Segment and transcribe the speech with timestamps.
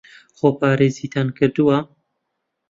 [0.37, 1.77] خۆپارێزیتان کردووە؟